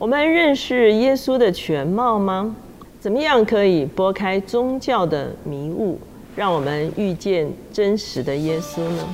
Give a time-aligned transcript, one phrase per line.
[0.00, 2.56] 我们认识耶稣的全貌吗？
[2.98, 5.98] 怎么样可以拨开宗教的迷雾，
[6.34, 9.06] 让我们遇见真实的耶稣呢？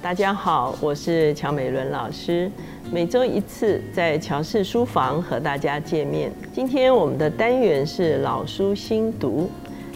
[0.00, 2.50] 大家好，我是乔美伦老师。
[2.90, 6.32] 每周一次在乔氏书房和大家见面。
[6.54, 9.50] 今天我们的单元是老书新读。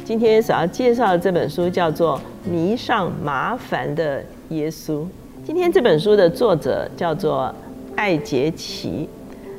[0.05, 5.01] 今天所要介绍的这本书叫做《迷上麻烦的耶稣》。
[5.45, 7.55] 今天这本书的作者叫做
[7.95, 9.09] 艾杰奇，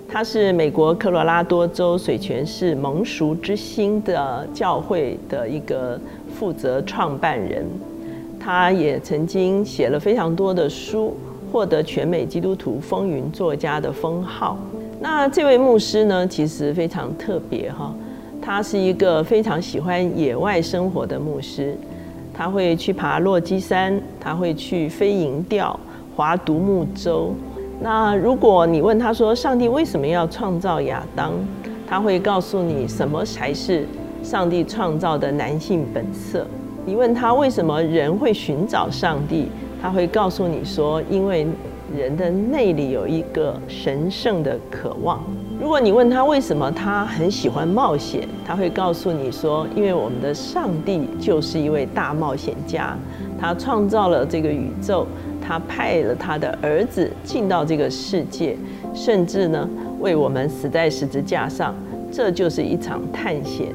[0.07, 5.99] 他是美国科罗拉多州水泉市蒙熟之星的教会的一个
[6.33, 7.65] 负责创办人。
[8.39, 11.15] 他也曾经写了非常多的书。
[11.49, 14.57] 获得全美基督徒风云作家的封号。
[14.99, 17.95] 那这位牧师呢，其实非常特别哈，
[18.41, 21.73] 他是一个非常喜欢野外生活的牧师。
[22.37, 25.77] 他会去爬落基山，他会去飞营钓、
[26.15, 27.33] 划独木舟。
[27.81, 31.33] 那如果你问他说，上帝为什么要创造亚当？
[31.87, 33.87] 他会告诉你什么才是
[34.21, 36.45] 上帝创造的男性本色。
[36.85, 39.47] 你问他为什么人会寻找上帝？
[39.81, 41.47] 他会告诉你说，因为
[41.95, 45.23] 人的内里有一个神圣的渴望。
[45.59, 52.95] 如果你问他为什么他很喜欢冒险，他会告诉你说，因为我们的上帝就是一位大冒险家，
[53.39, 55.07] 他创造了这个宇宙，
[55.41, 58.55] 他派了他的儿子进到这个世界，
[58.93, 59.67] 甚至呢
[59.99, 61.73] 为我们死在十字架上，
[62.11, 63.73] 这就是一场探险。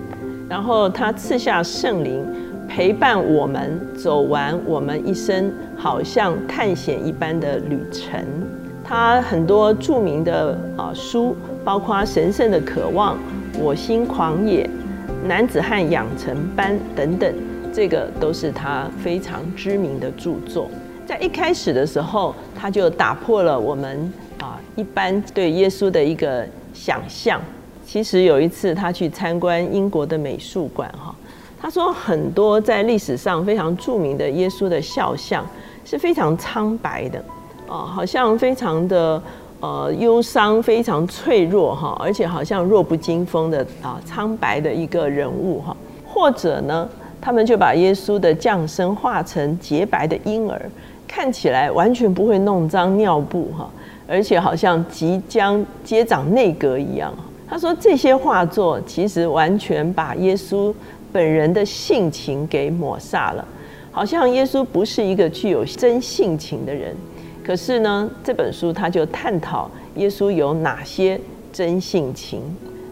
[0.49, 2.25] 然后他赐下圣灵。
[2.69, 8.19] 陪伴我们走完我们一生，好像探险一般的旅程。
[8.95, 13.15] 他很多著名的啊书，包括《神圣的渴望》
[13.59, 14.65] 《我心狂野》
[15.27, 17.35] 《男子汉养成班》等等，
[17.73, 20.69] 这个都是他非常知名的著作。
[21.07, 27.41] 在一开始的时候，他就打破了我们啊一般对耶稣的一个想象。
[27.87, 31.15] 其实有一次，他去参观英国的美术馆，哈。
[31.59, 35.47] 他说，很多在历史上非常著名的耶稣的肖像
[35.83, 37.25] 是非常苍白的，
[37.73, 39.23] 啊，好像非常的
[39.61, 45.75] 呃忧伤，非常脆弱哈，而且好像弱不禁风的啊苍白的一个人物哈。
[46.07, 46.87] 或者呢，
[47.21, 50.61] 他们就把耶稣的降生画成洁白的婴儿，
[51.09, 53.71] 看起来完全不会弄脏尿布哈，
[54.07, 57.11] 而且好像即将接掌内阁一样。
[57.49, 60.75] 他说，这些画作其实完全把耶稣。
[61.15, 63.47] 本人的性情给抹煞了，
[63.91, 66.97] 好像耶稣不是一个具有真性情的人。
[67.45, 71.21] 可是呢，这本书他就探讨耶稣有哪些
[71.53, 72.41] 真性情。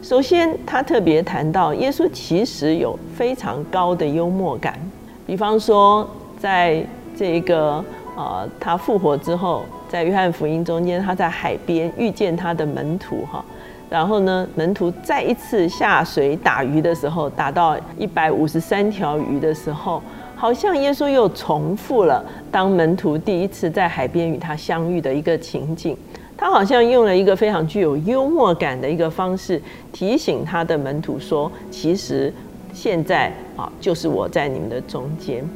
[0.02, 4.78] 首先，他特别谈到耶稣其实有非常高的幽默感。
[5.26, 6.84] 比方说，在
[7.14, 7.84] 这个
[8.16, 13.44] 呃他复活之后，在约翰福音中间，他在海边遇见他的门徒哈。
[13.90, 20.02] 然后呢，门徒再一次下水打鱼的时候，打到一百五十三条鱼的时候，
[20.40, 25.94] 好像耶稣又重复了当门徒第一次在海边与他相遇的一个情景。
[26.34, 29.60] 他好像用了一个非常具有幽默感的一个方式，
[29.92, 32.32] 提醒他的门徒说：“其实
[32.72, 35.46] 现在啊，就是我在你们的中间。”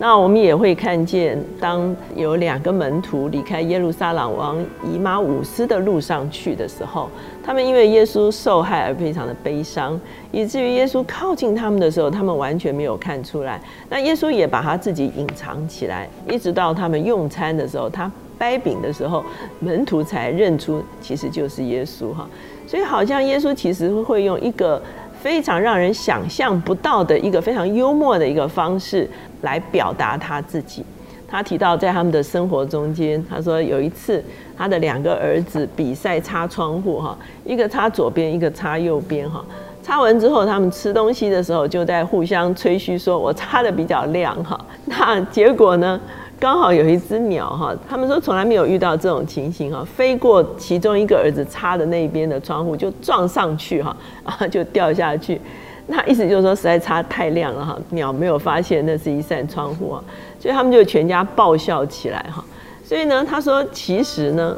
[0.00, 7.10] 那我们也会看见，当有两个门徒离开耶路撒冷往以马五斯的路上去的时候，
[7.44, 10.00] 他们因为耶稣受害而非常的悲伤，
[10.30, 13.60] 以至于耶稣靠近他们的时候，他们完全没有看出来。
[13.90, 19.24] 那耶稣也把他自己隐藏起来，一直到他们用餐的时候，他掰饼的时候，
[19.58, 22.24] 门徒才认出其实就是耶稣哈。
[22.68, 24.80] 所以好像耶稣其实会用一个。
[25.20, 29.10] 非常让人想象不到的一个非常幽默的一个方式
[29.42, 30.84] 来表达他自己。
[31.30, 34.24] 他提到在他们的生活中间，他说有一次
[34.56, 39.44] 他的两个儿子比赛擦窗户哈，一个擦左边，一个擦右边哈。
[39.82, 44.58] 擦完之后，他们吃东西的时候就在互相吹嘘说：“我擦的比较亮哈。
[44.86, 46.00] ”那结果呢？
[46.40, 55.40] 刚好有一只鸟哈，他们说从来没有遇到这种情形哈，飞过其中一个儿子擦的那边的窗户就撞上去哈，啊 就掉下去，
[55.90, 60.04] 那意思就是说实在差太亮了哈，鸟没有发现那是一扇窗户啊，
[60.38, 62.44] 所以他们就全家爆笑起来哈。
[62.84, 64.54] 所以呢，他说其实呢，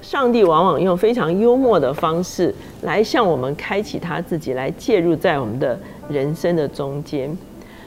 [0.00, 2.52] 上帝往往用非常幽默的方式
[2.82, 7.36] 来向我们开启他自己，来介入在我们的人生的中间。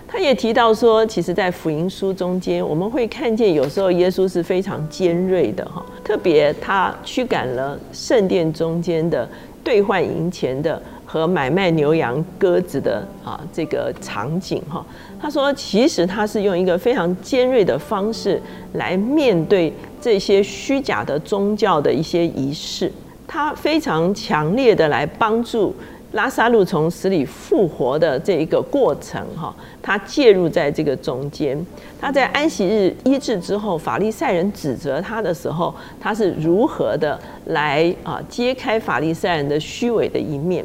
[0.07, 9.27] 他也提到说，其实，在福音书中间，我们会看见有时候耶稣是非常尖锐的哈，特别他驱赶了圣殿中间的
[9.63, 10.81] 兑换银钱的
[11.16, 14.86] 和买卖牛羊鸽子的啊这个场景哈。
[15.18, 18.42] 他说，其实他是用一个非常尖锐的方式
[18.74, 19.72] 来面对
[20.02, 22.92] 这些虚假的宗教的一些仪式，
[23.26, 25.74] 他非常强烈的来帮助。
[26.12, 31.66] 拉萨路从死里复活的这一个过程，哈，他介入在这个中间。
[32.00, 40.64] 他在安息日医治之后，法利赛人指责他的时候，他是如何的来啊揭开法利赛人的虚伪的一面。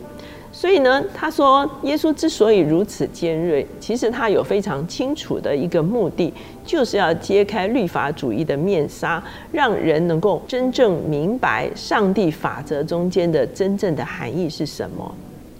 [0.53, 6.33] 所以呢，他说耶稣之所以如此尖锐，其实他有非常清楚的一个目的，
[6.65, 15.15] 就是要揭开律法主义的面纱，让人能够真正明白上帝法则中间的真正的含义是什么。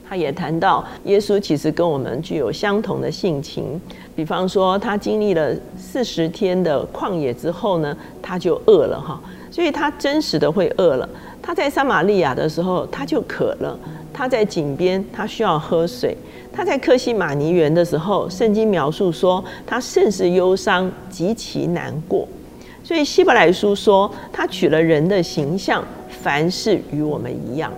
[0.09, 3.81] 他也谈到，耶稣其实跟我们具有相同的性情。
[4.17, 11.09] 比方说，他经历了四十天的旷野之后呢，他就饿了哈，所以他真实的会饿了。
[11.43, 13.77] 他在撒玛利亚的时候，他就渴了；
[14.13, 16.15] 他在井边，他需要喝水；
[16.53, 22.29] 他在克西马尼园的时候，圣经描述说他甚是忧伤，极其难过。
[22.85, 25.83] 所以希伯来书说，他取了人的形象，
[26.23, 27.73] 凡事与我们一样。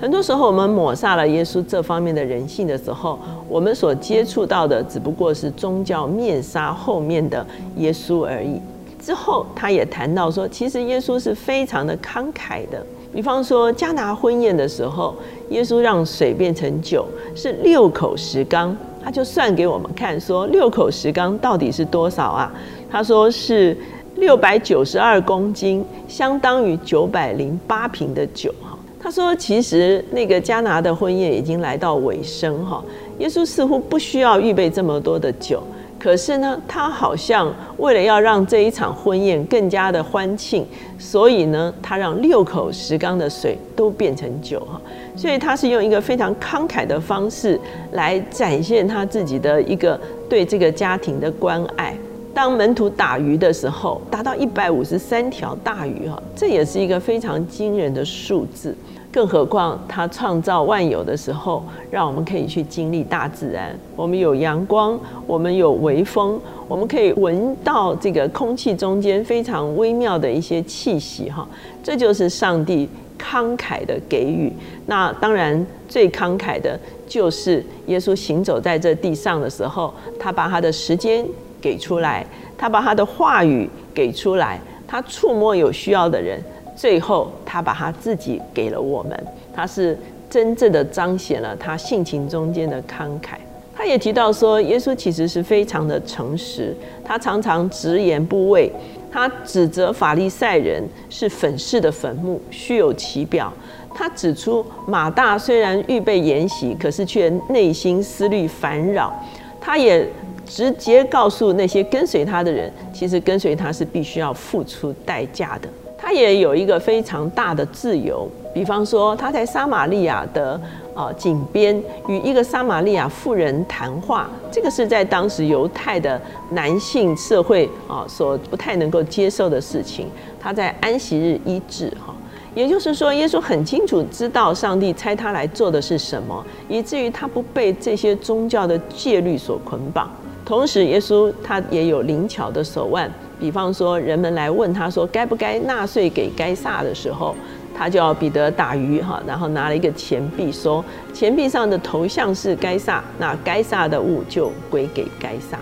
[0.00, 7.44] 很多时候，我们抹杀了耶稣这方面的人性的时候，我们所接触到的只不过是宗教面纱后面的
[7.76, 8.60] 耶稣而已。
[9.08, 12.84] 之后，他也谈到说，其实耶稣是非常的慷慨的。
[13.10, 15.14] 比方说，加拿婚宴的时候，
[15.48, 22.52] 耶稣让水变成酒，是六口石缸，他就算给我们看，说六口石缸到底是多少啊？
[22.90, 23.74] 他说是
[24.16, 28.54] 六百九十二公斤，相当于九百零八瓶的酒。
[28.60, 32.84] 哈他说：“其实那个加拿的婚宴已经来到尾声，哈，
[33.20, 35.62] 耶稣似乎不需要预备这么多的酒，
[35.98, 40.64] 可是呢，他好像为了要让这一场婚宴更加的欢庆，
[40.96, 44.80] 所以呢，他让六口石缸的水都变成酒，哈，
[45.16, 47.60] 所以他是用一个非常慷慨的方式
[47.92, 51.97] 来展现他自己的一个对这个家庭的关爱。
[52.38, 58.72] 当门徒打鱼的时候，达到一百五十三条大鱼，哈，这也是一个非常惊人的数字。”
[59.10, 63.76] 更何况他创造万有的时候，让我们可以去经历大自然。
[63.96, 64.96] 我们有阳光，
[65.26, 71.44] 我们有微风，我们可以闻到这个空气中间非常微妙的一些气息，哈，
[71.82, 72.88] 这就是上帝
[73.18, 74.52] 慷慨的给予。
[74.86, 81.26] 那当然最慷慨的就是耶稣行走在这地上的时候，他把他的时间
[81.60, 82.24] 给出来，
[82.56, 86.42] 他把他的话语给出来，他触摸有需要的人。
[86.76, 89.98] 最后，他把他自己给了我们，他是
[90.30, 93.34] 真正的彰显了他性情中间的慷慨。
[93.74, 96.72] 他也提到说，耶稣其实是非常的诚实，
[97.04, 98.72] 他常常直言不讳，
[99.10, 103.52] 他指责法利赛人是粉饰的坟墓，虚有其表。
[103.92, 109.12] 他指出马大虽然预备筵席，可是却内心思虑烦扰。
[109.60, 110.08] 他也
[110.48, 115.68] 直接告诉那些跟随他的人，其实跟随他是必须要付出代价的。
[116.00, 120.58] 他也有一个非常大的自由，比方说他在撒玛利亚的
[120.94, 130.06] 啊井边与一个撒玛利亚妇人谈话，这个是在当时犹太的男性社会啊所不太能够接受的事情。
[130.40, 132.14] 他在安息日医治哈，
[132.54, 140.08] 也就是说，耶稣很清楚知道上帝差他来做的是什么，以至于他不被这些宗教的戒律所捆绑。
[140.48, 143.12] 同时，耶稣他也有灵巧的手腕。
[143.38, 147.36] 比方说，人们来问他说该不该纳税给该撒的时候，
[147.76, 155.58] 他就要彼得打鱼哈，然后拿了一个钱币说，钱币上的头像是该撒，那该撒的物就归给该撒。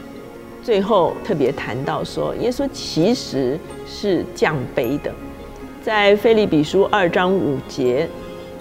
[0.63, 5.11] 最后特别谈到说，耶稣其实是降卑的，
[5.83, 8.09] 在菲利比书二章五节，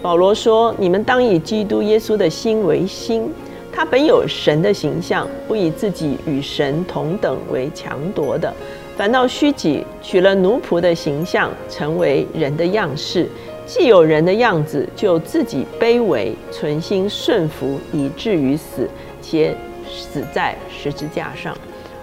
[0.02, 3.32] 保罗说：你们当以基督耶稣的心为心，
[3.76, 8.52] 他本有神的形象，不以自己与神同等为强夺的。
[8.96, 13.28] 反倒虚己，取了奴仆的形象，成为人的样式。
[13.66, 18.90] 既有人的样子，就自己卑微，存心顺服，以至于死，
[19.22, 19.54] 且
[19.92, 21.54] 死在十字架上。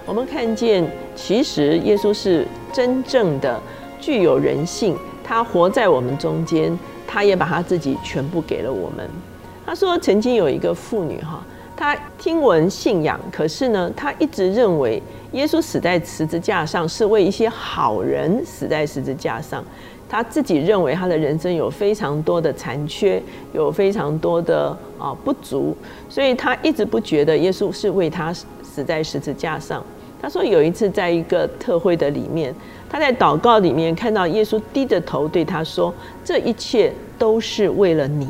[0.04, 3.58] 我们看见，其实耶稣是真正的
[3.98, 9.08] 具有人性，他活在我们中间，他也把他自己全部给了我们。
[9.64, 11.42] 他说，曾经有一个妇女，哈。
[11.82, 19.64] 他听闻信仰，可是呢，他一直认为耶稣死在十字架上是为一些好人死在十字架上。
[20.08, 23.20] 他自己认为他的人生有非常多的残缺，
[23.52, 25.76] 有非常多的啊不足，
[26.08, 29.84] 所以他一直不觉得耶稣是为他死在十字架上。
[30.20, 32.54] 他说有一次在一个特会的里面，
[32.88, 38.28] 他在祷告里面看到耶稣低着头对他说：“这一切都是为了你。”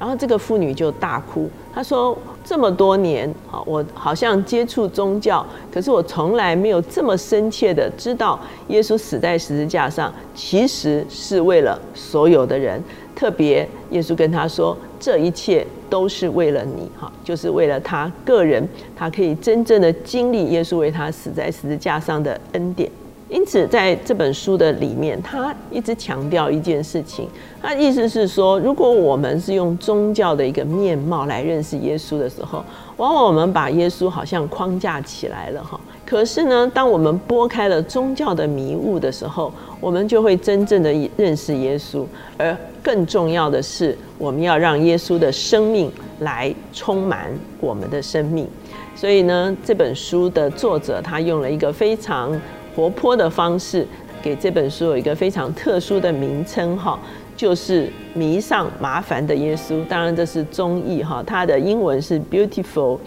[0.00, 2.16] 然后这个妇女就大哭，她说
[2.48, 8.38] ：“这么多年，好，我好像接触宗教，可是我从来没有这么深切的知道，
[8.68, 12.80] 耶稣死在十字架上，其实是为了所有的人。
[13.16, 22.88] 特别，耶稣跟他说，这一切都是为了你，哈，就是为了他个人，他可以真正的经历耶稣为他死在十字架上的恩典。”
[23.28, 27.28] 因此，在这本书的里面，他一直强调一件事情。
[27.60, 32.64] 他意思是说，如果我们是用宗教的一个面貌来认识耶稣的时候，
[32.98, 35.78] 往往我们把耶稣好像框架起来了哈。
[36.04, 42.04] 可是呢，当我们拨开了宗教的迷雾的时候，我们就会真正的认识耶稣。
[42.38, 45.90] 而更重要的是，我们要让耶稣的生命
[46.20, 48.46] 来充满我们的生命。
[48.94, 52.40] 所以呢，这本书的作者他用了一个非常。
[52.76, 53.86] 活泼的方式，
[54.22, 57.00] 给这本书有一个非常特殊的名称哈，
[57.34, 59.82] 就是迷上麻烦的耶稣。
[59.86, 62.98] 当然这是中译哈，它的英文是 Beautiful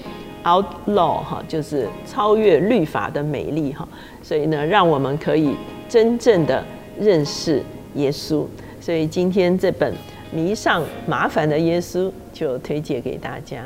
[0.43, 3.87] Outlaw 哈，就是超越律法的美丽哈。
[4.23, 5.55] 所以呢，让我们可以
[5.87, 6.65] 真正的
[6.99, 7.61] 认识
[7.93, 8.45] 耶稣。
[8.81, 9.93] 所以今天这本
[10.31, 13.63] 迷上麻烦的耶稣就推荐给大家。